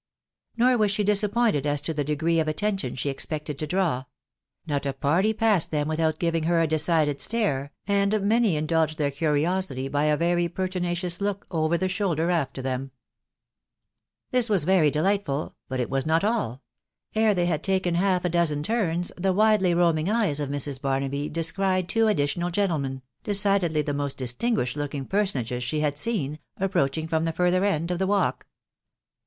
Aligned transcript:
Nor 0.57 0.79
was 0.79 0.89
she 0.89 1.03
disappointed 1.03 1.67
as 1.67 1.79
to 1.81 1.93
the 1.93 2.03
degree 2.03 2.39
of 2.39 2.47
attention 2.47 2.95
she 2.95 3.13
^expected 3.13 3.59
to 3.59 3.67
draw; 3.67 4.05
not 4.65 4.87
a 4.87 4.93
party 4.93 5.31
passed 5.31 5.69
them 5.69 5.87
without 5.87 6.19
givrnj 6.19 6.45
her 6.45 6.59
a 6.59 6.65
decided 6.65 7.21
stare, 7.21 7.71
and 7.85 8.19
many 8.23 8.55
indulged 8.55 8.97
theia 8.97 9.15
eurioaity 9.19 9.91
by 9.91 10.05
a 10.05 10.17
very 10.17 10.49
pertinacious 10.49 11.21
look 11.21 11.45
oyer 11.53 11.77
the 11.77 11.87
shoulder 11.87 12.31
after 12.31 12.63
them* 12.63 12.89
This 14.31 14.49
was 14.49 14.63
Very 14.63 14.89
delightful, 14.89 15.53
but 15.69 15.79
it 15.79 15.87
was 15.87 16.07
not 16.07 16.23
all: 16.23 16.63
eve 17.13 17.35
they 17.35 17.45
bed 17.45 17.61
taken 17.61 17.93
half 17.93 18.25
a 18.25 18.29
dozen 18.29 18.63
turns* 18.63 19.11
the 19.17 19.33
widely 19.33 19.75
roaming 19.75 20.09
eyes 20.09 20.39
of 20.39 20.49
lam 20.49 20.57
Barnahy 20.61 21.29
descried 21.31 21.87
two 21.87 22.07
additional 22.07 22.49
gentlemen, 22.49 23.03
decidedly 23.23 23.83
the 23.83 23.93
most 23.93 24.17
distinguished 24.17 24.75
looking 24.75 25.05
personages 25.05 25.63
she 25.63 25.81
had 25.81 25.95
sean*.aj3proaahv 25.95 26.97
ing 26.97 27.07
from 27.07 27.25
the 27.25 27.33
further 27.33 27.63
end 27.63 27.91
of 27.91 27.99
the 27.99 28.07
walk. 28.07 28.47